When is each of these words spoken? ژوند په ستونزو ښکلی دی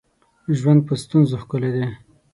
ژوند 0.57 0.81
په 0.87 0.93
ستونزو 1.03 1.35
ښکلی 1.41 1.71
دی 1.75 1.85